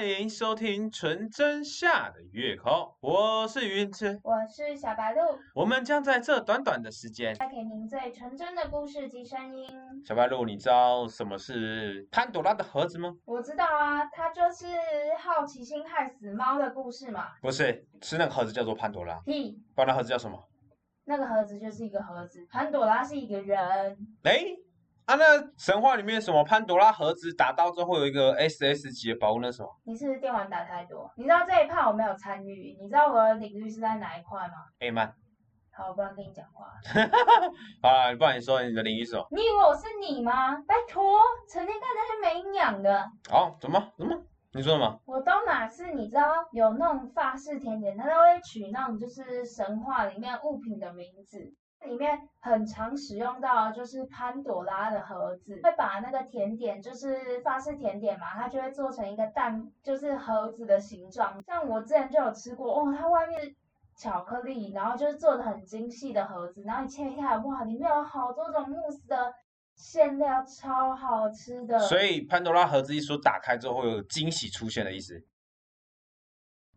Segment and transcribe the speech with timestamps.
[0.00, 5.20] 欢迎收听纯真下的月空，我是云子，我是小白鹿，
[5.54, 9.68] 我们将在这短短的时间带给您最纯真的故事及声音。
[10.02, 13.14] 小白鹿，你知道什么是潘朵拉的盒子吗？
[13.26, 14.64] 我知道啊，它就是
[15.18, 17.32] 好奇心害死猫的故事嘛。
[17.42, 20.42] 不是，是那个盒子叫做潘朵拉，嘿，不然那盒子叫什么？
[21.04, 23.98] 那个盒子就是一个盒子，潘朵拉是一个人。
[24.22, 24.46] 哎，
[25.10, 25.24] 啊，那
[25.58, 29.68] 神话里面什么潘多拉盒子打到之后会有一个 SS 级的宝物，那什么？
[29.82, 31.10] 你是不是电玩打太多？
[31.16, 35.12] 你知道这一趴我没有参与，你知道我的领域是在哪一块吗？A 曼，
[35.72, 36.68] 好，我不能跟你讲话。
[37.82, 39.26] 好了，不然你说你的领域是什么？
[39.32, 40.54] 你以为我是你吗？
[40.58, 41.18] 拜托，
[41.52, 43.04] 成天看那些没营养的。
[43.28, 44.16] 好，怎么怎么？
[44.52, 44.96] 你说什么？
[45.06, 46.22] 我都哪是你知道
[46.52, 51.52] 有那种法式甜点，它都会取那种就是神话里面物品的名字，
[51.86, 61.42] 里面很常使用到就是潘朵拉的盒子，会把那个甜点就是法式甜点嘛，它就会做成一个蛋，就是盒子的形状。
[61.46, 63.54] 像我之前就有吃过，哦，它外面
[63.96, 69.32] 巧克力，然后就是做的很精细的盒子，然后你切开，哇，里面有好多种慕斯的
[69.74, 71.78] 馅料，超好吃的。
[71.78, 75.22] 所以潘朵拉盒子一说打开之后会有惊喜出现的意思。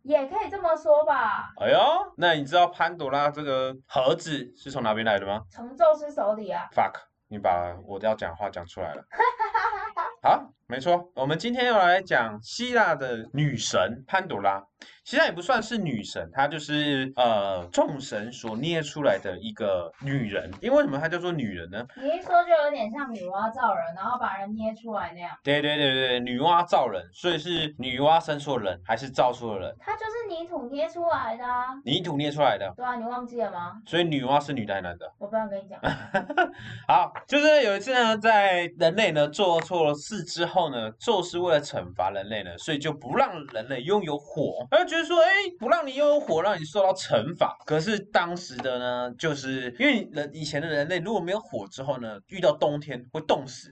[0.04, 1.50] 也可以这么说吧。
[1.56, 1.78] 哎呦，
[2.16, 6.92] 那你知道潘朵拉这个盒子是从哪边来的吗从宙斯手里啊，？fuck，
[7.28, 9.02] 你把我要讲的话讲出来了。
[10.22, 14.62] 好，没错，我们今天要来讲希腊的女神潘朵拉。
[15.04, 20.50] 希腊也不算是女神，她就是呃众神所捏出来的一个女人。
[20.60, 21.86] 因为什么她叫做女人呢？
[21.96, 25.30] 你一说就有点像女娲造人，然后把人捏出来那样。
[25.42, 29.76] 对对对对，女娲造人，所以是女娲生出了人，还是造出了人？
[29.78, 31.66] 她就是泥土捏出来的啊。
[31.84, 33.80] 泥土捏出来的，对啊，你忘记了吗？
[33.86, 35.12] 所以女娲是女的还是男的？
[35.18, 35.78] 我不要跟你讲。
[36.88, 47.56] 好，就是有一次呢，在人类呢做错了事之后呢，宙斯为了惩罚人类呢，所以就不让人类拥有火，他就觉得说，哎，不让你拥有火，让你受到惩罚。
[47.64, 53.70] 可是当时的呢，就是因为人以前的人类如果没有火之后呢，遇到冬天会冻死。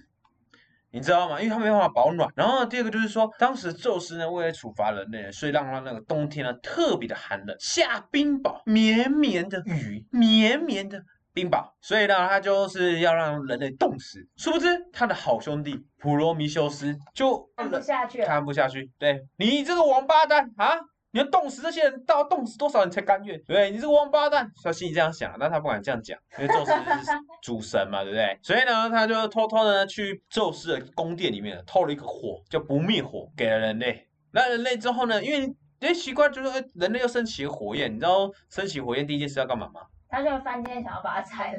[0.94, 1.40] 你知道吗？
[1.40, 2.28] 因为他没办法保暖。
[2.36, 11.02] 然后第二个就是说，当时宙斯呢为了处罚人类，所以让他那个冬天呢特别的寒冷，下冰雹，绵绵的雨，绵绵的
[11.32, 14.18] 冰雹，所以呢他就是要让人类冻死。
[14.36, 18.26] 殊不知他的好兄弟普罗米修斯就看不下去了。
[18.26, 20.76] 看不下去，对你这个王八蛋啊！
[21.12, 23.36] 你要冻死这些人，到冻死多少人才甘愿？
[23.40, 23.70] 对不对？
[23.70, 27.10] 你这个王八蛋，他心里这样想，但他不敢这样讲，因为宙斯是
[27.42, 28.38] 主神嘛，对不对？
[28.42, 34.08] 所以呢，他就偷偷的去宙斯的宫殿里面偷了一个火，叫不灭火，给了人类。
[34.32, 39.82] 那人类之后呢，因为哎奇怪，就是哎人类又升起了火焰，你知道升起火焰第一件事要干嘛吗？
[40.08, 41.58] 他就翻天，想要把它拆了。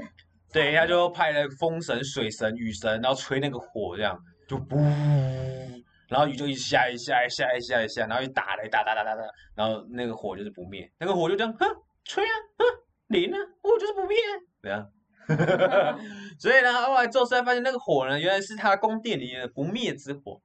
[0.51, 4.77] 对，他就派了风神、水神、雨神，然后吹那个火，这样就不，
[6.13, 9.23] 然后雨就一直下一下一下一下一下，然后一打雷打打打打打，
[9.55, 11.67] 然后那个火就是不灭，那个火就这样，哼，
[12.05, 12.63] 吹啊，哼，
[13.07, 14.15] 淋啊，我就是不灭，
[14.61, 14.85] 对啊？
[16.37, 20.39] 所以呢，后来宙斯才发现那个火呢，原来是他宫殿里面的不灭之火，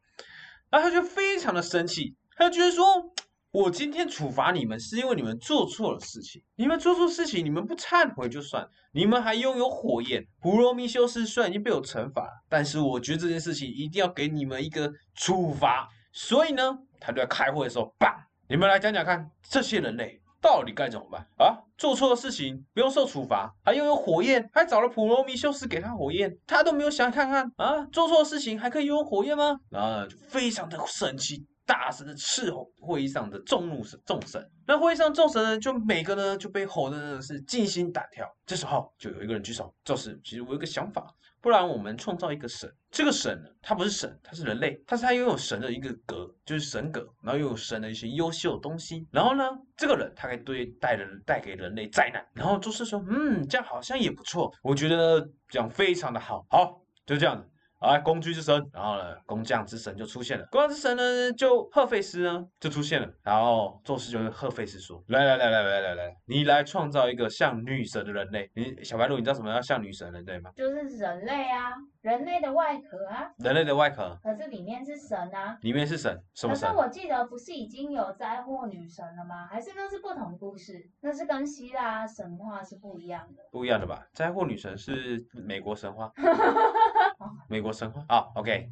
[0.71, 3.13] 然后他就非常的生气，他就觉得说。
[3.51, 6.43] 我今天处罚你们，是因为你们做错了事情。
[6.57, 10.23] 你们做错事情，你们不忏悔就算，你们还拥有火焰。
[10.43, 15.89] 普罗米修斯虽然已经被我惩罚了，但是我觉得这件事情一定要给你们一个处罚。
[16.13, 18.15] 所以呢，他就在开会的时候，棒，
[18.51, 21.57] 你们来讲讲看，这些人类到底该怎么办啊？
[21.79, 29.59] 做错了事情不用受处罚，还拥有火焰，还找了普罗米修斯给他火焰，他都没有想看看啊，做错事情还可以拥有火焰吗？
[29.71, 31.47] 然后呢，就非常的生气。
[31.69, 38.27] 大声的斥吼会议上的众怒神众神，那会议上众神呢，就每个呢就被吼的真的是惊心胆跳。
[38.47, 49.07] 这时候就有一个人举手，就是其实我有个想法，不然我们创造一个神，这个神呢，他不是神，他是人类，但是他拥有神的一个格，就是神格，然后拥有神的一些优秀的东西。
[49.13, 49.45] 然后呢，
[49.77, 52.25] 这个人他可以对带人带给人类灾难。
[52.33, 55.21] 然后宙斯说，嗯，这样好像也不错，我觉得
[55.51, 57.47] 这样非常的好，好，就这样子。
[57.79, 60.45] 啊，工具之神，然后呢，工匠之神就出现了。
[60.51, 63.09] 工匠之神呢，就赫菲斯呢就出现了。
[63.23, 68.51] 然后宙斯就跟赫菲斯说：“来来来来来来来，你来创造一个像女神的人类。
[68.55, 70.51] 你小白鹿，你知道什么叫像女神人类吗？
[70.57, 75.57] 就是人类啊，人类的外壳啊，人类的外壳可是里面是神啊。
[75.61, 76.69] 里面是神，什么神？
[76.69, 79.47] 可是我记得不是已经有灾祸女神了吗？
[79.49, 80.91] 还是那是不同故事？
[81.01, 83.43] 那是跟希腊神话是不一样的。
[83.53, 84.05] 不一样的吧？
[84.13, 86.11] 灾祸女神是美国神话，
[87.49, 88.69] 美国神话啊、OK。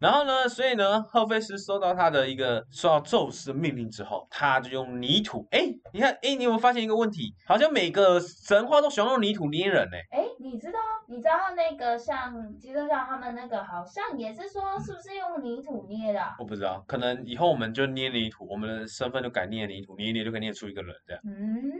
[0.00, 5.44] 然后呢，所以呢，赫菲斯收到他的一个受到宙斯的命令之后，他就用泥土。
[5.50, 7.34] 哎，你看，哎，你有没有发现一个问题？
[7.44, 9.96] 好像每个神话都喜欢用泥土捏人呢。
[10.12, 10.78] 哎，你知道
[11.08, 21.20] 你知道那个像基督教他们那个好像也是说是不是用泥土捏的啊、我不知道，可能以后我们就捏泥土，我们的身份就改捏泥土，捏一捏就可以捏出一个人这样。
[21.24, 21.72] 嗯，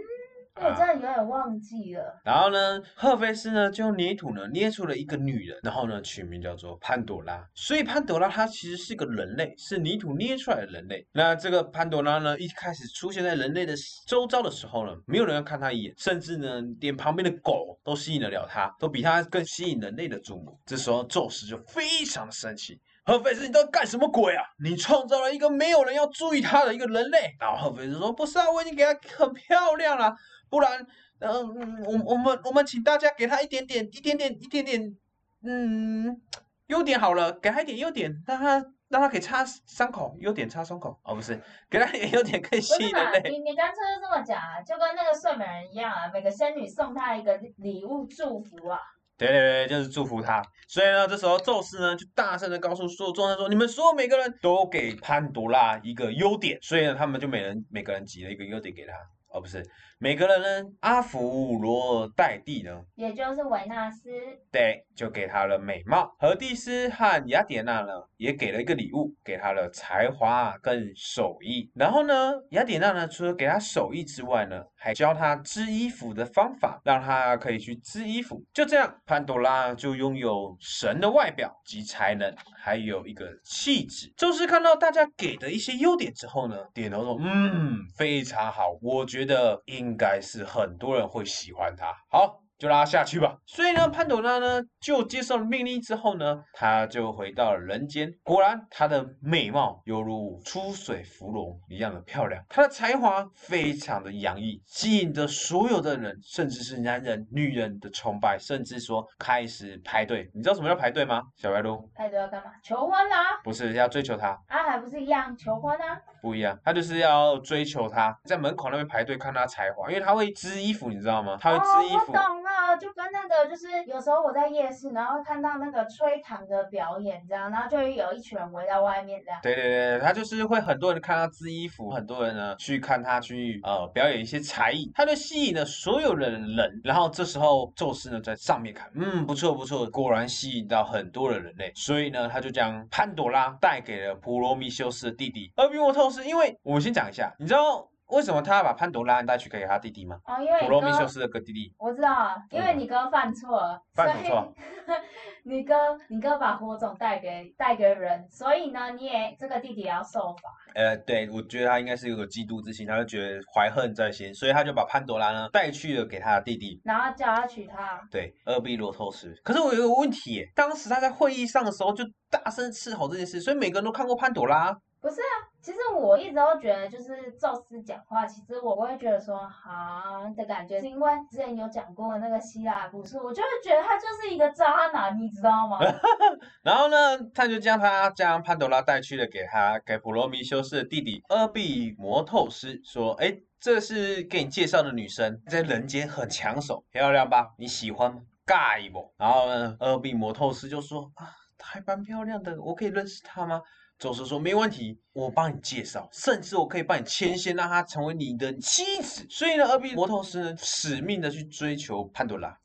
[0.61, 2.21] 我啊真的有点忘记了。
[2.25, 7.43] 然后呢，赫菲斯呢就用泥土呢捏出了一个女人，然后呢取名叫做潘朵拉。
[7.55, 11.07] 所以潘朵拉她其实是个人类，是泥土捏出来的人类。
[11.13, 13.75] 那这个潘朵拉呢一开始出现在人类的
[14.07, 20.59] 周遭的时候呢，没有人要看她一眼，甚至呢连旁边的狗都吸引得了她，都比她更吸引人类的注目。
[20.67, 22.81] 这时候宙斯就非常的生气。
[23.05, 24.45] 赫菲斯，你到底干什么鬼啊？
[24.63, 27.35] 你创造了一个没有人要注意他的一个人类。
[27.41, 30.15] 然后赫菲斯说：“不是啊，我已经给她很漂亮了，
[30.51, 30.87] 不然
[31.21, 34.97] 嗯，嗯我我们我们请大家给他一点点，一点点，一点点，
[35.43, 36.21] 嗯，
[36.67, 42.79] 优点好了，给他一点优点，让他让他可以擦伤口，优点擦伤口，哦，不是，给他一点优点可以不是嘛？
[42.79, 43.31] 吸引人类。
[43.31, 48.79] 你你干脆就这么讲啊，就跟那个睡美人一样啊，每个仙女送他一个礼物祝福啊。
[49.17, 50.41] 对对对，就是祝福他。
[50.69, 58.93] 所以呢，这时候宙斯呢就大声的告诉所有众人说：“你们所有每个人都给潘多拉一个优点。”所以呢，他们就每人每个人挤了一个优点给他。
[59.31, 59.63] 哦，不是，
[59.99, 64.09] 每个人呢，阿芙罗代蒂呢，也就是维纳斯，
[64.51, 66.11] 对，就给他了美貌。
[66.19, 71.71] 荷蒂斯和雅典娜呢，也给了一个礼物，给他了才华跟手艺。
[71.75, 78.43] 然后呢，雅典娜呢，除了给他手艺之外呢，还教他织衣服的方法，让他可以去织衣服。
[78.55, 82.35] 就这样，潘多拉就拥有神的外表及才能，
[82.69, 84.13] 还有一个气质。
[84.17, 92.43] 就是看到大家给的一些优点之后呢，点头说：“嗯，非常好，我觉得应该是很多人会喜欢他。”好。
[92.59, 93.37] 就让他下去吧。
[93.47, 98.13] 所以呢，潘朵拉呢就接受了命令之后呢，他就回到了人间。
[98.23, 110.31] 果然，她的美貌犹如出水芙蓉一样的漂亮，她的才华非常的洋溢，吸引着所有的人，甚至是男人、女人的崇拜，甚至说开始排队。
[110.35, 111.23] 你知道什么叫排队吗？
[111.37, 112.51] 小白鹿排队要干嘛？
[112.63, 113.41] 求婚啦！
[113.45, 116.01] 不是要追求她，啊，还不是一样求婚啊？
[116.21, 121.39] 不一样，他就是要追求她，在门口那边排队看她才华，因为她会织衣服，你知道吗？
[121.41, 122.13] 她会织衣哦，服。
[122.13, 129.41] 我懂了，就跟那个就是有时候我在夜市，然后看到那个吹糖的表演这样，然后就会有一群人围在外面这样。
[129.43, 136.81] 对对对，他就是会很多人看他织衣服，很多人呢去看他去呃表演一些才艺，他就吸引了所有的人。
[136.85, 146.25] 然后这时候宙斯呢在上面看，嗯，不错不错，果然吸引到很多的人类，所以呢他就将潘朵拉带给了普罗米修斯的弟弟厄比莫透斯。
[146.27, 150.19] 因为我们先讲一下，你知道为什么他要把潘朵拉带去给他弟弟吗？
[150.25, 154.55] 哦，因为你普罗米修，斯的哥弟弟我知道啊，因为你哥犯错了，犯什么错
[155.45, 155.75] 你哥
[156.09, 160.51] 你哥把火种带给带给人，所以呢，你也这个弟弟也要受罚。
[160.75, 166.81] 呃，对，我觉得他应该是有个嫉妒之心，他就觉得怀恨在心，所以他就把潘朵拉呢带去了给他的弟弟。
[166.85, 169.35] 然后叫他娶她，对，厄必罗透斯。
[169.45, 174.75] 可是我有一个问题耶，当时他在会议上的时候就大声斥吼这件事，所以每个人都看过潘朵拉。
[175.01, 185.79] 不是啊，其实我一直都觉得，就是宙斯讲话，其实我会觉得说，哈的感觉，是因为之前有讲过那个希腊故事，我就会觉得他就是一个渣男，你知道吗？
[186.63, 186.97] 然后呢，
[187.33, 197.55] 他就将他将潘朵拉带去了给他给普罗米修斯的弟弟厄必摩透斯，说：“哎，这是给你介绍的女生，在人间很抢手，漂亮吧？
[197.57, 198.21] 你喜欢吗？
[198.45, 201.31] 尬不？”然后呢，厄必摩透斯就说：“啊，
[201.61, 203.63] 还蛮漂亮的，我可以认识她吗？”
[203.99, 212.57] 宙斯说：“没问题，我帮你介绍，甚至我可以帮你牵线，让她成为你的妻子。”所以呢，厄必摩透斯呢，使命的去追求潘多拉。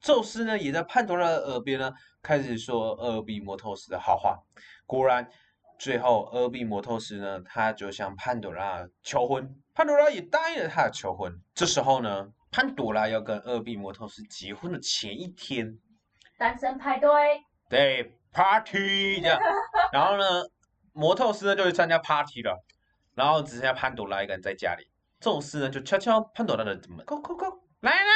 [0.00, 4.36] 宙斯呢，也在潘多拉的耳边呢，开始说厄必摩透斯的好话。
[4.84, 5.28] 果然，
[5.78, 11.32] 最后厄必摩透斯呢，他就向潘多拉求婚，潘多拉也答应了他的求婚。
[11.54, 15.78] 这时候呢，潘多拉要跟厄必摩透斯结婚的前一天，
[16.36, 17.08] 单身派对，
[17.68, 19.38] 对 party 这样，
[19.92, 20.24] 然后呢，
[20.92, 22.64] 摩透斯呢就去参加 party 了，
[23.14, 24.86] 然后只剩下潘朵拉一个人在家里。
[25.20, 28.12] 宙斯呢就悄悄潘朵拉的门，叩叩叩，来啦，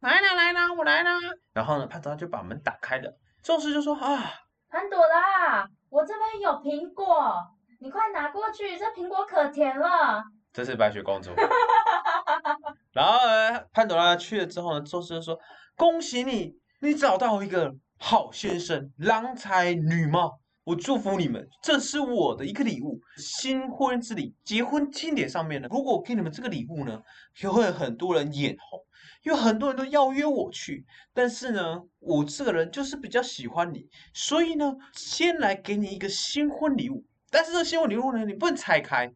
[0.00, 1.12] 来啦来啦，我来啦。
[1.52, 3.18] 然后呢，潘朵拉就把门打开了。
[3.42, 4.24] 宙斯就说啊，
[4.68, 7.34] 潘朵拉，我这边有苹果，
[7.80, 10.24] 你快拿过去，这苹果可甜了。
[10.52, 11.30] 这是白雪公主。
[12.92, 15.38] 然后呢，潘朵拉去了之后呢，宙斯就说
[15.76, 24.34] ：“恭喜你，你找到一个好先生，郎才女貌，我祝福你们，这是我的一个礼物，新婚之礼。
[24.42, 27.00] 结婚庆典上面呢，如果我给你们这个礼物呢，
[27.42, 28.80] 也会很多人眼红，
[29.24, 37.04] 因为很多人都邀约我去，但是呢，我这个人就是比较喜欢你，所以呢，先来给你一个新婚礼物。
[37.30, 39.12] 但是这个新婚礼物呢，你不能拆开。”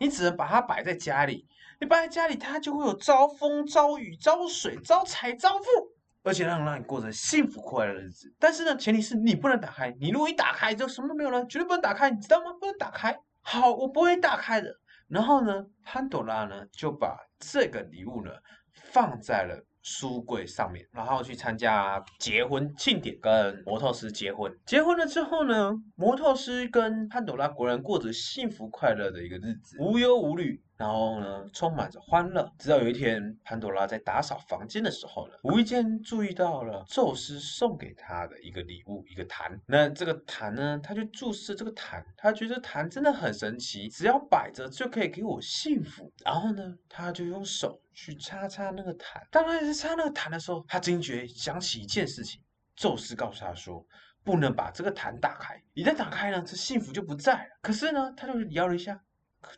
[0.00, 1.46] 你只能把它摆在家里，
[1.80, 5.91] 你摆在家里，它就会有招风、招雨、招水、招财、招富。
[6.22, 8.34] 而且让让你过着幸福快乐的日子。
[8.38, 9.94] 但是呢，前提是你不能打开。
[10.00, 12.52] 你如果一打开就什么都没有了，绝对不能打开，你知道吗？
[12.60, 13.18] 不能打开。
[13.40, 14.74] 好，我不会打开的。
[15.08, 18.30] 然后呢，潘朵拉呢就把这个礼物呢
[18.72, 19.66] 放在了。
[19.84, 24.56] 书柜上面，然后去参加结婚庆典，跟摩托斯结婚。
[24.64, 30.62] 结婚了之后呢，摩托斯跟潘朵拉果然过着幸福快乐的一个日子，无忧无虑。
[30.76, 32.50] 然后呢，充满着欢乐。
[32.58, 39.60] 直到有一天，潘多拉在打扫房间的时候呢，无意间注意到了宙斯送给他的一个礼物，一个坛。
[39.66, 46.12] 那这个坛呢，他就注视这个坛，他觉得坛真的很神奇，只要摆着就可以给我幸福。
[46.24, 49.24] 然后呢，他就用手去擦擦那个坛。
[49.30, 52.40] 当他在擦那个坛的时候，他惊觉想起一件事情：
[52.74, 53.86] 宙斯告诉他说，
[54.24, 57.58] 不能把这个坛打开，一旦打开呢，这幸福就不在了。
[57.60, 59.00] 可是呢，他就摇了一下，
[59.40, 59.52] 可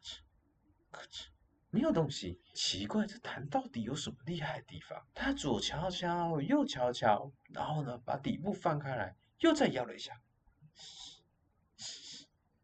[1.71, 4.97] 没有东西，奇怪，这坛到底有什么厉害的地方？
[5.13, 10.13] 他左瞧瞧，右瞧瞧，然后呢，把底部翻开来，又再摇了一下，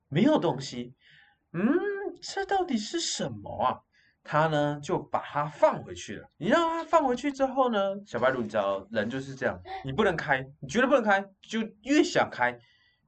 [0.09, 0.95] 没有东西。
[1.53, 1.67] 嗯，
[2.23, 3.81] 这到底是什么啊？
[4.23, 6.31] 他呢就把它放回去了。
[6.37, 12.57] 你让它放回去之后呢，小白兔，你知道人就是这样，你不能开，你绝对不能开，就越想开，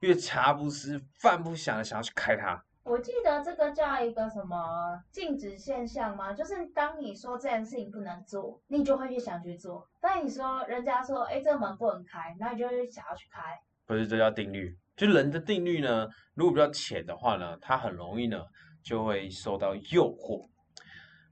[0.00, 2.64] 越茶不思饭不想的想要去开它。
[2.84, 6.32] 我记得这个叫一个什么禁止现象吗？
[6.32, 13.40] 就是当你说这件事情不能做，你就会越想去做；但你说人家说，哎，这个门不能开，那你就会想要去开。
[13.86, 14.76] 不是，这叫定律。
[14.96, 18.42] 就人的定律呢，如果比较浅的话呢，它很容易呢
[18.82, 20.48] 就会受到诱惑。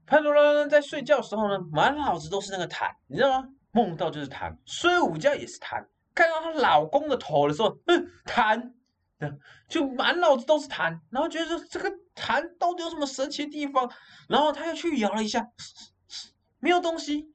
[0.05, 3.47] 潘多拉呢在睡觉的时候呢，满脑子都是那个痰，你知道吗？
[3.71, 8.71] 梦到就是痰，睡午觉也是痰，看到她老公的头的时候，嗯，痰。
[9.67, 13.91] 就满脑子都是痰，然后觉得这个痰到底有什么神奇的地方，
[14.27, 15.45] 然后他又去摇了一下，
[16.59, 17.27] 没有东西。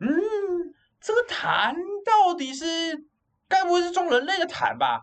[0.00, 0.08] 嗯，
[1.00, 2.64] 这个痰到底是
[3.48, 5.02] 该不会是装人类的痰吧？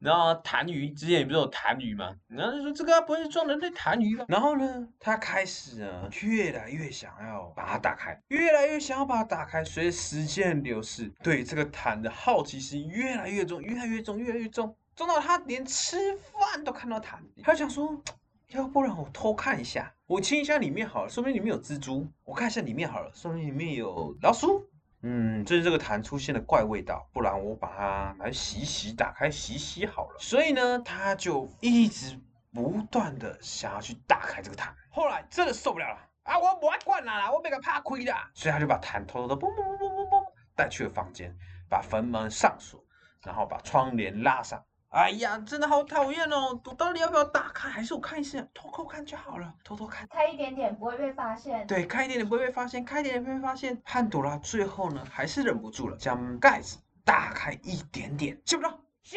[0.00, 2.12] 然后痰盂之前不是有痰盂吗？
[2.26, 4.24] 然后就说这个不会是装人类痰盂吧？
[4.26, 9.62] 然后呢，他开始啊越来越想要把它打开，越来越想要把它打开。
[9.64, 14.76] 随着时间流逝，对这个痰的好奇心越来越重，越来越重，越来越重。
[14.94, 18.00] 重到他连吃饭都看到痰，他就想说，
[18.48, 22.06] 要不然我偷看一下，我清一下里面好了，说明里面有蜘蛛。
[22.24, 24.68] 我看一下里面好了，说明里面有老鼠。
[25.04, 30.16] 嗯，就是这个痰出现了怪味道，不然我把它来洗洗，打开洗洗好了。
[30.20, 32.20] 所以呢，他就一直
[32.52, 34.68] 不断的想要去打开这个痰。
[34.90, 41.34] 后来真的受不了了，啊，我不爱管啦，我被他怕亏的，所以他就把痰偷偷的嘣嘣嘣嘣嘣嘣带去了房间，
[41.68, 42.84] 把房门上锁，
[43.24, 44.62] 然后把窗帘拉上。
[44.92, 46.60] 哎呀，真的好讨厌哦！
[46.66, 47.70] 我到底要不要打开？
[47.70, 51.66] 还是我看一下，偷偷看就好了，偷偷看，开一点点不会被发现。
[51.66, 53.80] 对，开一点点不会被发现，开一点点不会被发现。
[53.86, 58.78] 潘朵拉最后呢，还是忍不住了，将盖子打开一点点，嗅不到。
[59.02, 59.16] 咻！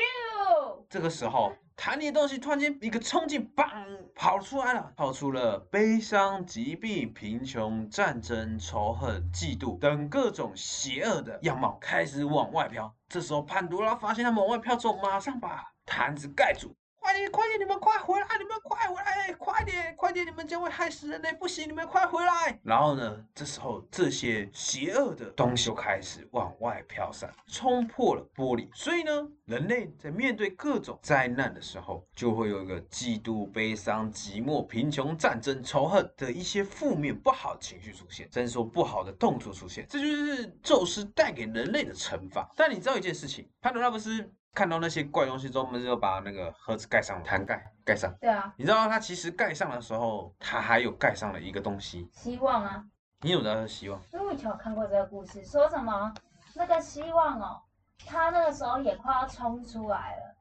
[0.90, 1.54] 这个时候。
[1.78, 3.68] 坛里的东西突然间一个冲劲，嘣，
[4.16, 12.96] 跑出来了，跑出了悲伤、疾病、贫穷、战争、仇恨、嫉妒等各种邪恶的样貌，开始往外飘。
[13.10, 16.76] 这时候潘多拉发现他们往外飘之后，马上把坛子盖住。
[17.06, 18.26] 快点，快点，你们快回来！
[18.40, 19.32] 你们快回来！
[19.34, 21.32] 快点，快点，你们将会害死人类！
[21.34, 22.60] 不行，你们快回来！
[22.64, 28.68] 然后呢，这时候这些邪恶的东西就开始往外飘散，冲破了玻璃。
[28.74, 39.86] 所以呢，人类在面对各种灾难的时候，就会有一个嫉妒、悲伤、寂寞、贫穷、战争、仇恨的一些负面不好的情绪出现，甚至说不好的动作出现。
[39.88, 42.52] 这就是宙斯带给人类的惩罚。
[42.56, 44.28] 但你知道一件事情，潘多拉不是？
[44.56, 48.12] 看到那些怪东西之后，我们就把那个盒子盖上，弹盖盖上。
[48.22, 52.84] 对啊，你知道它其实盖上的时候，它还有盖上了一个东西，希望啊。
[53.22, 54.00] 你有知道是希望？
[54.14, 56.14] 因为我以前有看过这个故事，说什么
[56.56, 57.62] 那个希望哦，
[58.06, 60.35] 它那个时候也快要冲出来了。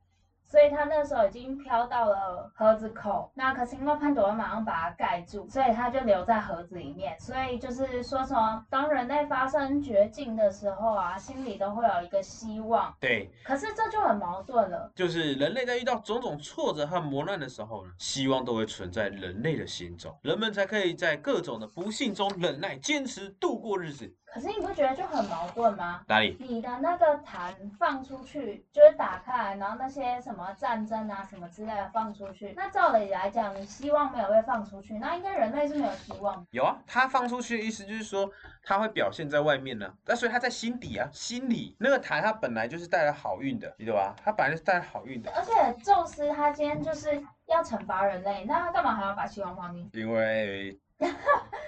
[0.55, 7.19] 所以他那时候已经飘到了盒子口，那可是因为潘朵拉马上把它盖住，所以他就留在盒子里面。
[7.19, 12.95] 所以就是说什么，当人类发生绝境的时候啊，心里都会有一个希望。
[13.01, 13.29] 对。
[13.43, 24.09] 可是这就很矛盾了，就是人类在遇到种种挫折和磨难的时候呢，希望都会存在人类的心中，人们才可以在各种的不幸中忍耐、坚持度过日子。
[24.33, 26.03] 可是你不觉得就很矛盾吗？
[26.09, 26.37] 哪里？
[26.41, 32.53] 你的那个坛放出去，就是打开，然后那些什么战争啊什么之类的放出去。
[32.57, 36.47] 那照理来讲，你希望没有被放出去，那应该人类是没有希望。
[36.51, 38.31] 有啊，他放出去的意思就是说，
[38.63, 39.93] 他会表现在外面呢。
[40.05, 44.15] 那所以他在心底啊，心里那个坛，它本来就是带来好运的，记得吧？
[44.23, 45.31] 它本来就是带来好运的。
[45.33, 49.99] 而且宙斯他今天就是要惩罚人类，那他干嘛还要把希望放进去？
[50.03, 50.79] 因为。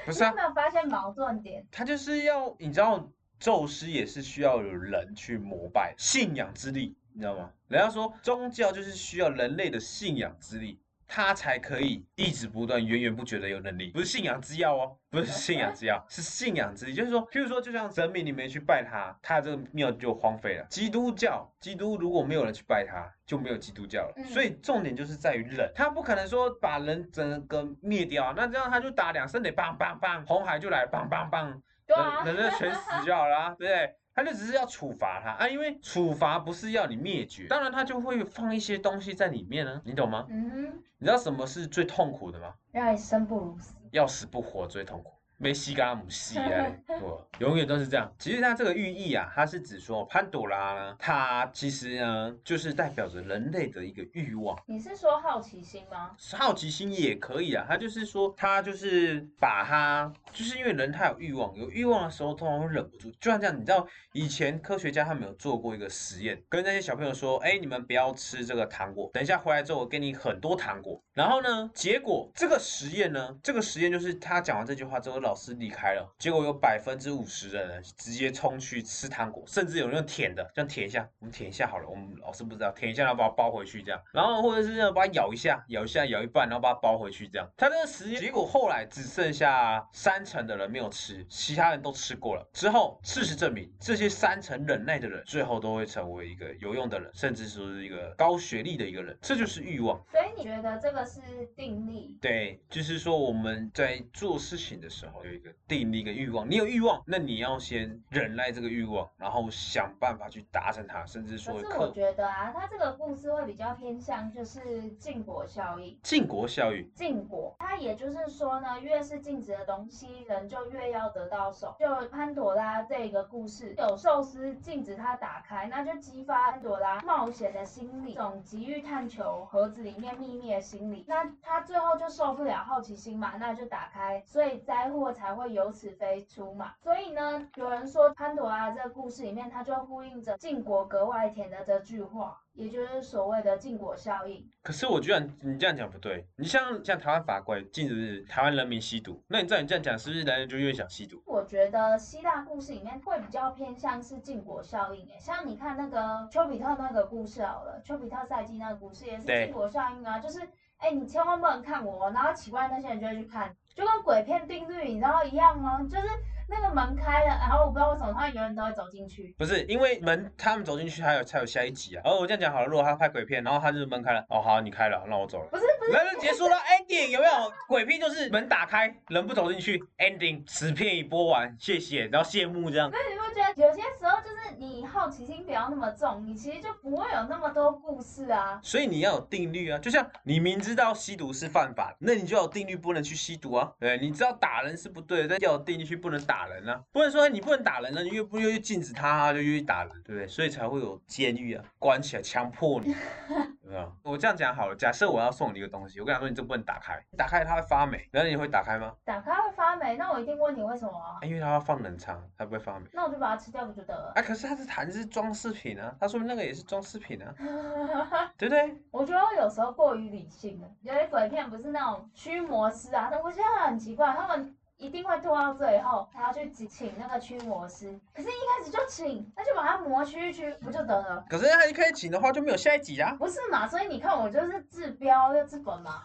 [0.06, 1.66] 不是啊，没有发现矛盾点。
[1.70, 3.04] 他就是要，你知道，
[3.40, 7.50] 宙斯也是需要有人去膜拜，信仰之力，你知道吗？
[7.68, 10.78] 人家说宗教就是需要人类的信仰之力。
[11.08, 16.92] 它才可以一直不断、源源不绝的有能力，不是信仰之药哦，不是信仰之药， 是信仰之力。
[16.92, 20.66] 就是说，譬如说，就像神明，你没去拜他，他这个庙就荒废了。
[20.68, 24.14] 基督教，基督如果没有人去拜他，就没有基督教了。
[24.24, 33.94] 所以重点就是在于人，他不可能说把人整个灭掉，那这样他就打两声得梆梆梆，红海就来梆梆梆，人人就全死就好了，对不对？
[34.16, 40.26] 他就只是要处罚他啊，因为处罚不是要你灭绝，当然他就会放一些东西在里面呢，你懂吗？
[40.30, 42.54] 嗯哼，你知道什么是最痛苦的吗？
[42.72, 45.12] 让你生不如死，要死不活最痛苦。
[45.38, 46.66] 没西嘎姆西啊，
[46.98, 48.10] 不，永远都是这样。
[48.18, 54.58] 其实它这个寓意啊，它是指说潘朵拉呢，它其实呢就是代表着人类的一个欲望。
[54.66, 56.16] 你是说好奇心吗？
[56.32, 63.10] 好奇心也可以啊，它就是说，它就是把它，就是因为人他有欲望，有欲望的时候通常会忍不住。
[63.20, 70.98] 就像这样，你知道以前科学家他们有做过一个实验，跟那些小朋友说，哎，你们不要吃这个糖果，等一下回来之后我给你很多糖果。
[71.12, 75.25] 然后呢，结果这个实验呢，这个实验就是他讲完这句话之后。
[75.26, 81.88] 老师离开了，结果有百分之五十的人直接冲去吃糖果，甚至有人用舔的，这样舔一下，我们舔一下好了。
[81.88, 87.50] 我们老师不知道，舔一下然后把它包回去这样，然后或者是把它咬一下，咬一下咬一半，然后把它包回去这样。
[87.56, 92.48] 他这个实验结果后来只剩下三成的人没有吃，其他人都吃过了。
[92.52, 99.18] 之后事实证明，这些三成忍耐的人，最后都会成为一个有用的人，甚至说是一个高学历的一个人。
[99.20, 100.00] 这就是欲望。
[100.12, 101.20] 所以你觉得这个是
[101.56, 102.16] 定力？
[102.20, 105.15] 对，就是说我们在做事情的时候。
[105.24, 111.54] 有一个定力一个欲望，你有欲望，那你要先忍耐这个欲望，然后想办法去达成它，甚至说。
[111.54, 115.98] 可是我觉得啊，他这个故事会比较偏向就是禁果效应。
[116.02, 116.88] 禁果效应。
[116.94, 121.74] 禁果，它也就是说呢，越是禁止的东西，人就越要得到手。
[121.78, 131.04] 就潘朵拉这个故事，有寿司禁止它打开，那就激发潘朵拉冒险的心理，这种急于探求盒子里面秘密的心理。
[131.08, 135.05] 那他最后就受不了好奇心嘛，那就打开，所以灾祸。
[135.12, 144.46] 才会由此飞出嘛，所以呢，有人说潘朵拉这个故事里面，它就呼应着禁果格外甜的这句话，也就是所谓的禁果效应。
[144.62, 151.22] 可是我居然你这样讲不对，你像像台湾法规禁止台湾人民吸毒，那你照你这样讲，是不是男人就越想吸毒？
[151.24, 160.40] 我觉得希腊故事里面会比较偏向是禁果效应，诶，像你看那个丘比特那个故事好了，丘比特赛季那个故事也是禁果效应啊，就是。
[160.78, 165.80] 哎，你千万不能看我，然后奇怪那些人就会去看，就跟鬼片定律你知道一样吗？
[165.90, 166.06] 就是。
[166.48, 169.34] 那个门开了，然后我不知道为什么他们永远都会走进去。
[169.38, 172.02] 不是因为门，他们走进去还有才有下一集啊。
[172.04, 175.48] 哦，我这样讲好了，如果他拍鬼片，然后他就是门开了，哦好，你开了，那我走了。
[175.50, 177.32] 不是不是，那就结束了，ending 有没有？
[177.68, 182.90] 鬼片就是门打开，人不走进去，ending，此片已播完，谢谢，然后谢幕这样。
[182.90, 188.60] 所以你会觉得有些时候就是你好奇心不要那么重，你其实就不会有那么多故事啊。
[188.62, 193.72] 所以你要有定律啊，就像你明知道吸毒是犯法，那你就有定律不能去吸毒啊。
[193.80, 197.26] 对，你知道打人是不对的，但要有定律去不能打人啊，不能说。
[197.28, 200.26] 你不能打人呢，你越不越禁止他，就越打人，对不对？
[200.28, 202.94] 所以才会有监狱啊，关起来强迫你，
[203.64, 203.92] 对吧？
[204.02, 208.94] 我这样讲好了，假设我要送你一个东西，我跟他说你这不能打开，打开它会发霉，然后你会打开吗？
[209.04, 211.18] 打开会发霉，那我一定问你为什么啊？
[211.22, 212.86] 因为它要放冷藏，它不会发霉。
[212.92, 214.12] 那我就把它吃掉不就得了？
[214.14, 217.34] 啊，可是它是坛是装饰品啊，他说明那个也是装饰品啊，
[218.38, 218.76] 对不对？
[218.92, 224.54] 我觉得我有时候过于理性了，有些鬼片不是那种驱魔师啊，但我觉得很奇怪，他们。
[224.78, 227.98] 一定会拖到最后，还要去请那个驱魔师。
[228.14, 231.24] 可是，一开始就请，那就把它磨驱一驱，不就得了？
[231.30, 233.14] 可是，他一开始请的话，就没有下一集啊。
[233.18, 233.66] 不是嘛？
[233.66, 236.02] 所以你看，我就是治标又治本嘛。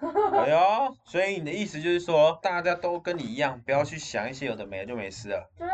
[0.00, 5.50] 哎呦， 所以你的意思就是说，大家都跟你一样，不要去想一些有的没的，就没事了。
[5.58, 5.72] 就是，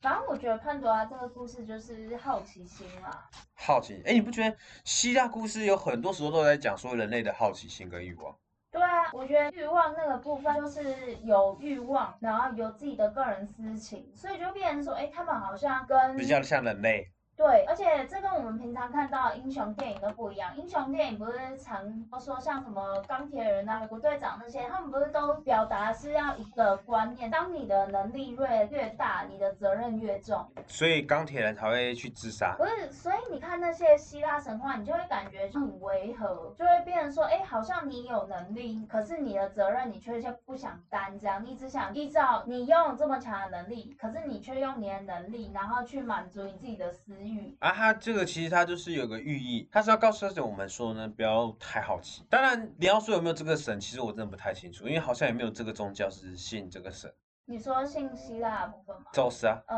[0.00, 3.28] 反正我觉得潘多拉这个故事就是好奇心啦。
[3.54, 8.36] 好奇，哎，你不觉得希腊故事有很多时候都在讲说人类的好奇心跟欲望？
[8.72, 17.10] 对啊，我觉得欲望那个部分就是有欲望，然后有自己的个人私情，所以就变成说，哎，他们好像跟比较像人类。
[17.40, 20.54] 对，而且这跟我们平常看到英雄电影都不一样。
[20.58, 21.80] 英雄电影不是常
[22.20, 30.46] 说像什么钢铁人啊、美国队长那些，他们不是都表达是要一个观念：当你的能力越越大，你的责任越重。
[30.66, 32.54] 所以钢铁人才会去自杀。
[32.58, 47.29] 不是，所以你看那些希腊神话，你就会感觉很违和，就会变成说，哎，好像你有能力，可是你的责任你却却不想担，这样你只想依照你拥有这么强的能力，可是你却用你的能力，然后去满足你自己的私欲。
[47.58, 52.22] 啊，他这个其实他就是有个寓意，他是要告诉我们说呢，不要太好奇。
[52.28, 57.12] 当然，你要说有没有这个神，其实我真的不太清楚，因为好像也没有这个宗教是信这个神。
[57.46, 59.06] 你说信希腊部分吗？
[59.12, 59.76] 宙斯啊，嗯，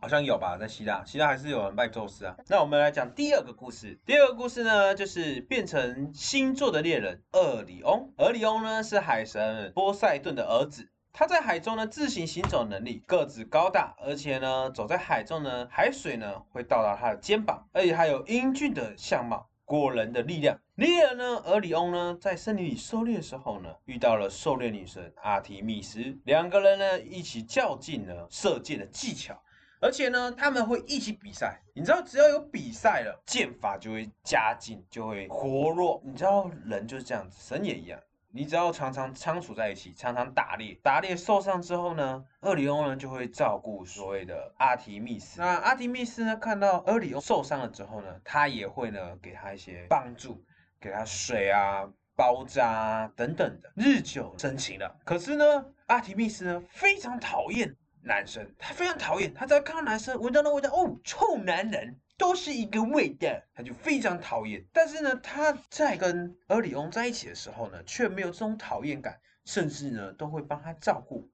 [0.00, 2.36] 好像有吧，在希腊，希腊还是有人拜宙斯啊。
[2.48, 8.12] 那我们来讲第二个故事，第二个故事呢，就是变成星座的猎人厄里翁。
[8.18, 10.90] 厄里翁呢是海神波塞顿的儿子。
[11.18, 20.60] 他在海中呢自行行走能力，个子高大，而且呢走在海中呢，海水呢会到达他的肩膀，而且还有英俊的相貌，过人的力量。
[20.74, 29.42] 猎人呢，俄里翁呢，在森林里狩猎的时候呢，遇到了狩猎女神阿提密斯，两个人呢一起较劲呢射箭的技巧，
[29.80, 31.58] 而且呢他们会一起比赛。
[31.74, 36.02] 你知道，只要有比赛了，剑法就会加进，就会活络。
[36.04, 37.98] 你知道，人就是这样子，神也一样。
[38.36, 45.40] 你只要常常相处在一起，常常打猎，打猎受伤之后呢，厄里翁呢就会照顾所谓的阿提密斯。
[45.40, 50.44] 那阿提密斯呢看到厄里翁受伤了之后呢，他也会呢给他一些帮助，
[50.78, 54.94] 给他水啊、包扎啊等等的，日久生情了。
[55.02, 61.98] 可是呢，阿提密斯呢非常讨厌男生，他非常讨厌，他只要看到男生闻到那味道，哦，臭男人。
[62.18, 64.64] 都是一个味道，他就非常讨厌。
[64.72, 71.30] 但是呢，他在跟厄里翁在一起的时候呢，却没有这种讨厌感，甚至呢，都会帮他照顾。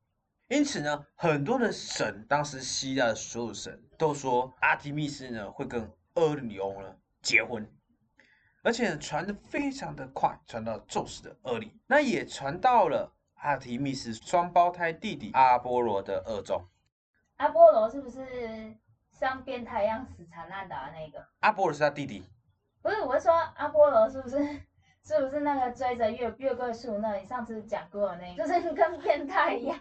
[0.49, 7.67] 因此呢，很多的神，当时希腊的所有神都说，阿提密斯呢会跟厄里翁呢结婚，
[8.63, 16.63] 而且传的非常的快，传到宙斯的耳里，那也传到了阿提密斯双胞胎弟弟阿波罗的耳中。
[17.37, 18.77] 阿波罗是不是？
[19.23, 22.25] 像变态一样死缠烂打的那个阿波罗是他弟弟，
[22.83, 24.37] 不是，我是说阿波罗是不是
[25.07, 29.79] 是不是那个追着月月桂树那里上次讲过的那个，就是跟变态一样。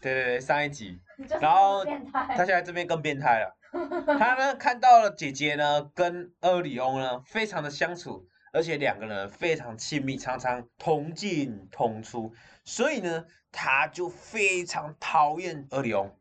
[0.00, 1.00] 对对对，上一集，
[1.40, 3.56] 然后他现在这边更变态了。
[4.18, 16.12] 他呢看到了姐姐呢跟厄里翁呢非常的相处，而且两个人非常亲密，常常同进同出，所以呢他就非常讨厌厄里翁。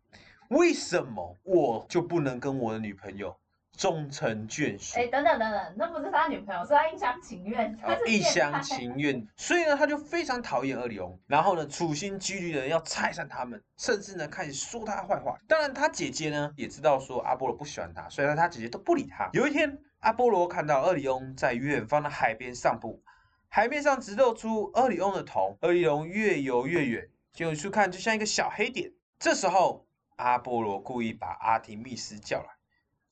[0.49, 3.35] 为什么我就不能跟我的女朋友
[3.77, 4.99] 终成眷属？
[4.99, 7.77] 哎，等等等等，那不是他女朋友，是他一厢情愿。
[7.77, 15.37] 他一厢情愿，所以呢，他就非常讨厌厄里翁，然后呢，处心积虑的要拆散他们，甚至呢，开始说他坏话。
[15.47, 19.29] 当然，他姐姐呢也知道说阿波罗不喜欢他，所以呢，他姐姐都不理他。
[19.33, 23.03] 有一天，阿波罗看到厄里翁在远方的海边散步，
[23.49, 28.91] 海面上只露出厄里翁的头，厄里翁越游越远，就去看，就像一个小黑点。
[29.19, 29.85] 这时候。
[30.19, 32.57] 阿波罗故意把阿提密斯叫来，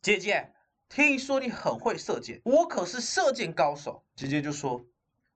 [0.02, 0.52] 姐姐，
[0.90, 4.04] 听说你很会射箭，我可是射箭高手。
[4.14, 4.86] 姐姐就说：“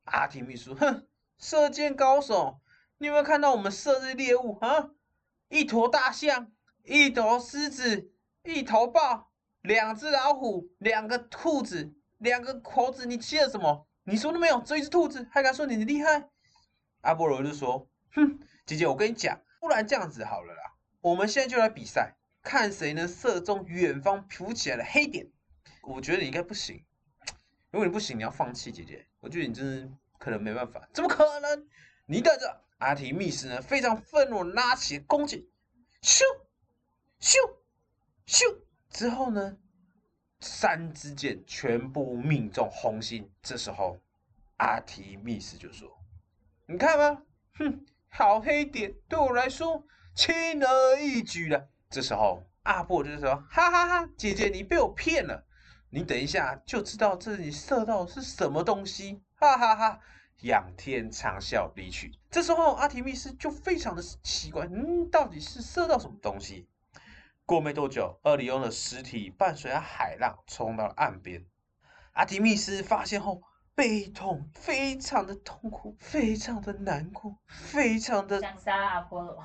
[0.03, 1.07] 阿提密斯，哼，
[1.37, 2.59] 射箭高手，
[2.97, 4.89] 你有没有看到我们射日猎物啊？
[5.47, 6.51] 一坨大象，
[6.83, 8.11] 一头狮子，
[8.43, 9.31] 一头豹，
[9.61, 13.05] 两只老虎，两个兔子，两个猴子。
[13.05, 13.87] 你吃了什么？
[14.03, 16.27] 你说都没有，只一只兔子，还敢说你厉害？”
[16.99, 20.59] 阿波罗就说：“哼，姐姐，我跟你讲，不然这样子好了啦。”
[21.01, 25.27] 我们现在就来比赛，看谁能射中远方浮起来的黑点。
[25.81, 26.85] 我觉得你应该不行，
[27.71, 29.07] 如果你不行，你要放弃，姐姐。
[29.19, 30.87] 我觉得你真的可能没办法。
[30.93, 31.67] 怎么可能？
[32.05, 32.61] 你等着！
[32.77, 35.43] 阿提密斯呢，非常愤怒，拉起弓箭，
[36.03, 36.21] 咻
[37.19, 37.37] 咻
[38.27, 38.57] 咻，
[38.89, 39.57] 之后呢，
[40.39, 43.31] 三支箭全部命中红心。
[43.41, 43.99] 这时候，
[44.57, 45.89] 阿提密斯就说
[46.67, 47.23] ：“你看吧，
[47.55, 49.83] 哼，好黑点，对我来说。”
[50.15, 51.69] 轻而易举的。
[51.89, 55.45] 这时候，阿波就是说：“哈哈哈，姐姐，你被我骗了。
[55.89, 59.99] 你等一下就知道这里射到是什么东西。”哈哈哈，
[60.41, 62.11] 仰天长啸离去。
[62.29, 66.69] 这时候，阿提密斯就非常的奇怪，嗯，到底是射到什么东西？
[67.45, 71.45] 过没多久，厄里翁的尸体伴随着海浪冲到了岸边。
[72.13, 73.41] 阿提密斯发现后，
[73.75, 79.43] 悲痛，非常的痛苦，非常的难过，非常的想杀阿波罗。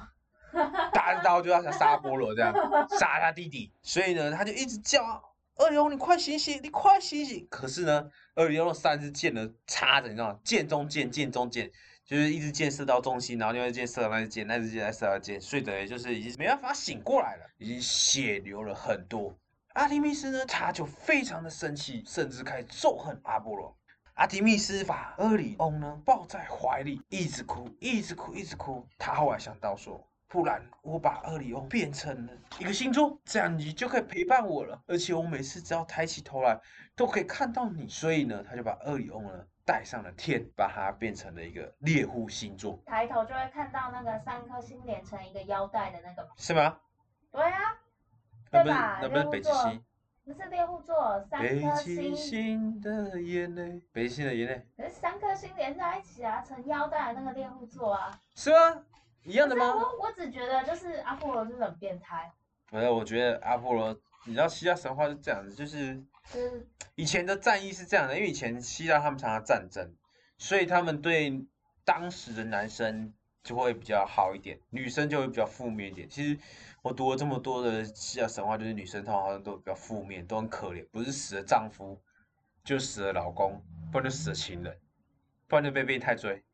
[0.92, 2.53] 打着刀就要想杀波罗，这样
[2.99, 5.23] 杀他弟弟，所以呢，他就一直叫
[5.59, 7.47] 二里翁，你快醒醒，你快醒醒！
[7.51, 10.38] 可是呢，二里翁三支箭呢插着，你知道吗？
[10.45, 11.71] 箭中箭，箭中箭，
[12.05, 19.35] 就是一支箭射到中心，然后另外一支箭射到那支箭，那支箭再射到箭，所以等于就是已经没办法醒过来了，已经血流了很多。
[19.73, 23.75] 阿提密斯呢，他就非常的生气，甚至开始咒恨阿波罗。
[24.14, 28.87] 阿提密斯把厄里翁呢抱在怀里，一直哭，一直哭，一直哭。
[28.99, 30.07] 他后来想到说。
[30.29, 34.83] 不然我把厄里翁变成了一个星座，这样你就可以陪伴我了。
[34.87, 36.61] 而且我每次只要抬起头来，
[36.97, 37.89] 都可以看到你。
[37.89, 42.83] 所以呢，他就把厄里翁呢带上了天，把它变成了一个猎户星座。
[42.87, 46.29] 抬头就会看到那个三颗星连成一个腰带的那个。
[46.37, 46.77] 是吗？
[47.31, 47.77] 对啊，
[48.51, 48.99] 对吧？
[49.03, 49.85] 那不是北极星，
[50.25, 51.97] 那是猎户座，三颗星。
[51.97, 54.67] 北极星的眼泪，北极星的眼泪。
[54.77, 58.19] 可是三颗星连在一起啊，成腰带的那个猎户座啊。
[58.35, 58.83] 是吗？
[59.27, 59.75] 一样的吗？
[59.75, 62.33] 我我只觉得就是阿波罗就是很变态，
[62.71, 63.93] 不是，我觉得阿波罗，
[64.25, 65.97] 你知道希腊神话是这样子，就是
[66.33, 69.93] 就是以前的战役是这样的，因为以前希腊他们常常战争，
[70.39, 71.45] 所以他们对
[71.85, 73.12] 当时的男生
[73.43, 76.09] 就会比较好一点，女生就会比较负面一点。
[76.09, 76.39] 其实
[76.83, 82.01] 我读了这么多的希腊神话，就是女生通常好像都比较负面，都很可怜，不是死了丈夫，
[82.62, 83.61] 就死了老公，
[83.91, 84.79] 不然就死了情人，
[85.49, 86.45] 不然就被变态追。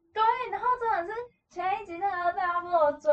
[1.53, 3.13] 前一集那个被阿波罗追，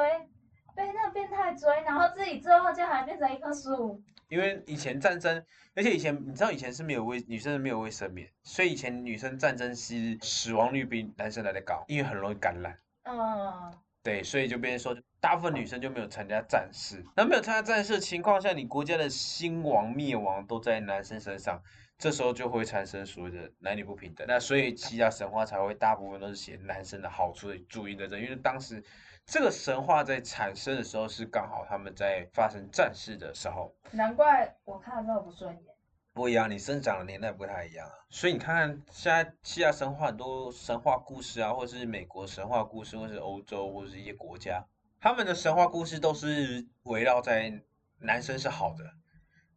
[0.74, 5.44] 被那个变态追，然后自己最后竟然还变成一棵树，因为以前战争，
[5.76, 12.80] 而且以前你知道以前是没有卫女生是没有卫生棉，所以以前女生战争是死亡率比男生来的高，因为很容易感染。
[13.04, 17.04] 嗯，对，所以就变成说，大部分女生就没有参加战事。
[17.18, 21.62] 那没有参加战事的情况下，你国家的兴亡灭亡都在男生身上，
[22.00, 24.26] 这时候就会产生所谓的男女不平等。
[24.28, 28.84] 那所以希腊神话才会大部分都是写男生的好处的注意的这，因为当时
[29.26, 33.76] 这个神话在产生的时候是刚好他们在发生战事的时候。
[33.92, 35.64] 难怪我看了之后不顺眼。
[36.12, 44.66] 不一样，你生长的年代不太一样啊，所以你看看现在希腊神话很多神话故事啊，或者是美国神话故事，或者是欧洲或者是一些国家，
[45.00, 47.62] 他们的神话故事都是围绕在
[48.00, 48.84] 男生是好的，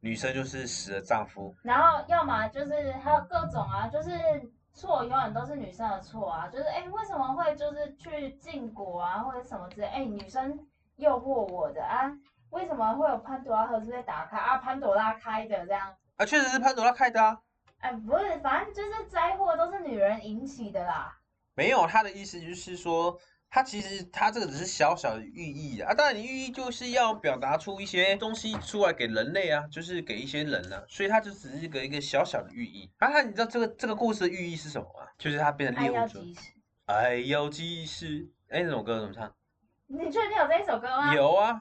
[0.03, 1.55] 女生就是死了丈夫。
[1.63, 4.11] 然后要么就是还有各种啊，就是
[4.75, 10.59] 错永远都是女生的错啊，就是哎为什么会就是去禁果啊或者什么之类，哎女生
[10.97, 12.11] 诱惑我的啊，
[12.51, 14.59] 为什么会有潘多拉盒子被打开啊？
[14.59, 17.41] 潘多拉开的这样，啊，确实是潘多拉开的啊，
[17.79, 21.17] 哎不是，反正就是灾祸都是女人引起的啦。
[21.55, 23.17] 没有他的意思就是说，
[23.55, 32.91] 他其实它这个只是小小的寓意啊，啊当然你寓意就是要表达出一些东西出来给人类啊，就是给一些人啊，所以它就只是一个一个小小的寓意。
[32.97, 35.07] 啊，他你知道这个这个故事的寓意是什么吗？
[35.19, 36.21] 就是它变成爱猎物者，
[36.87, 38.27] 爱要及时。
[38.49, 39.31] 哎，那首歌怎么唱？
[39.87, 41.15] 你确定有这一首歌吗？。
[41.15, 41.61] 有啊，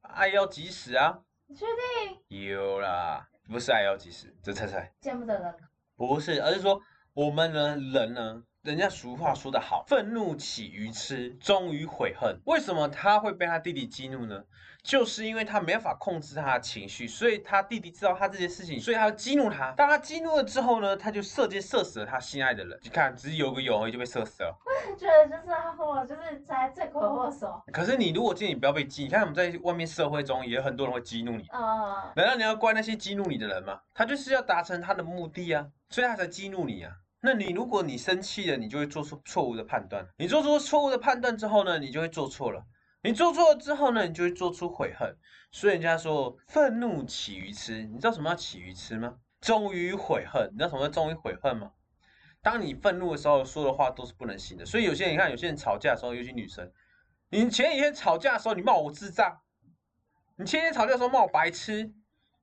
[0.00, 2.46] 爱要及时啊，你确定？
[2.48, 4.90] 有啦，不是爱要及时，这猜猜。
[5.02, 5.54] 见不得人。
[5.94, 6.80] 不是，而是说
[7.12, 12.38] 我们呢，人呢，人家俗话说得好，愤怒起于痴，终于悔恨。
[12.44, 14.44] 为什么他会被他弟弟激怒呢？
[14.82, 19.72] 就是因为他没办法控制他的情绪，所以他弟弟知道他这件事情，所以他要激怒他。
[19.72, 22.78] 当他激怒了之后呢，他就射箭射死了他心爱的人。
[22.82, 24.54] 你看，只是有个有而已就被射死了。
[24.90, 27.60] 我觉得就是阿波罗就是才罪魁祸首。
[27.72, 33.80] 可是你如果建议你不要被激，你看我们在外面社会中也有很多人会激怒你，呃，难道你要怪那些激怒你的人吗？
[33.94, 36.92] 他就是要达成他的目的啊，所以他才激怒你啊。
[37.20, 40.06] 那你如果你生气了，你就会做出错误的判断。
[40.18, 42.64] 你做出错误的判断之后呢，你就会做错了。
[43.02, 45.16] 你做错了之后呢，你就会做出悔恨。
[45.50, 49.16] 所以人家说愤怒起于痴，你知道什么叫起于痴吗？
[49.40, 51.72] 终于悔恨，你知道什么叫终于悔恨吗？
[52.40, 54.64] 当你愤怒的时候说的话都是不能信的。
[54.64, 56.70] 所以有些人你看，有些人吵架的时候，尤其女生，
[57.30, 59.40] 你前几天吵架的时候你骂我智障，
[60.36, 61.92] 你前几天吵架的时候骂我白痴，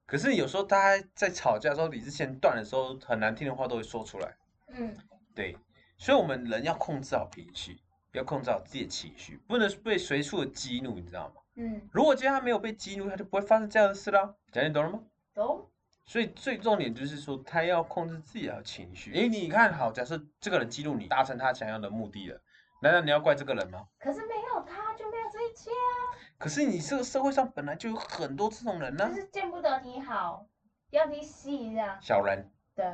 [0.06, 4.36] 可是有时候大家在吵架的时候理智线断的时候，很难听的话都会说出来。
[4.76, 4.96] 嗯，
[5.34, 5.58] 对，
[5.98, 7.82] 所以我们人要控制好脾气，
[8.14, 11.36] 要控制好自己的情绪，不能被随处的激怒，你知道吗？
[11.56, 14.36] 嗯，如果今天他没有被激怒，他就不会发生这样的事啦。
[14.52, 15.00] 讲你懂了吗？
[15.34, 15.70] 懂。
[16.06, 19.12] 所以最重点就是说，他要控制自己的情绪。
[19.14, 22.40] 诶，你看好，假设这个人激怒你，达成他想要的目的了，
[22.82, 23.88] 难道你要怪这个人吗？
[23.98, 30.46] 可是没有他就没有这一切啊，可是你这个社会上本来就有很多这种人呢、就是见不得你好，
[30.92, 31.98] 要你死这样。
[32.02, 32.52] 小人。
[32.76, 32.86] 对，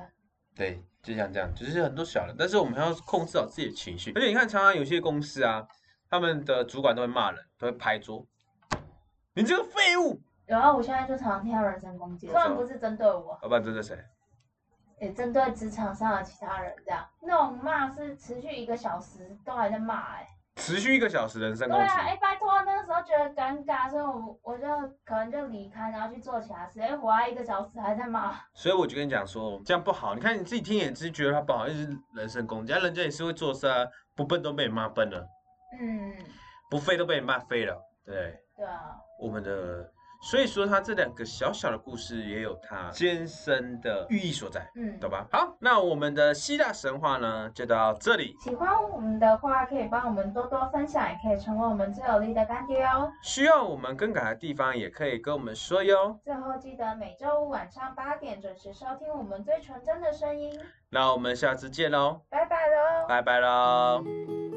[0.61, 4.11] 对，就像这样，就是很多小人，但是我们要控制好自己的情绪。
[4.13, 5.67] 而且你看，常常有些公司啊，
[6.07, 8.23] 他们的主管都会骂人，都会拍桌，
[9.33, 13.97] 你这个废物，然后我现在就常常听到人身攻击，虽然不是针对我，老板针对谁？
[14.99, 20.27] 也针对职场上的其他人这样，那种骂是持续一个小时都还在骂哎、
[20.61, 24.65] 持续一个小时人身攻击，对啊，哎、拜托，那个时候觉得尴尬，所以我我就
[25.03, 26.79] 可能就离开，然后去做其他事。
[26.79, 30.13] 哎、回来一个小时还在骂， 所以我就跟你讲说，这样不好。
[30.13, 35.27] 你看你自己听也只是觉得他不好，一直人身攻击，啊人家也是会做事啊，不笨都被你骂笨了，
[35.79, 36.13] 嗯，
[36.69, 38.37] 不废都被你骂废了，对。
[38.55, 39.90] 对啊，我们的，
[40.21, 45.25] 所以说它这两个小小的故事也有它艰深的寓意所在，嗯，懂吧？
[45.31, 48.35] 好，那我们的希腊神话呢，就到这里。
[48.39, 53.11] 喜欢我们的话，可以帮我们多多分享，也可以成为我们最有力的干爹哦。
[53.23, 56.19] 需要我们更改的地方，也可以跟我们说哟。
[56.23, 63.07] 最后记得每周五晚上八点准时收听我们最纯真的声音，那我们下次见喽，拜拜喽。
[63.07, 64.50] 拜拜喽。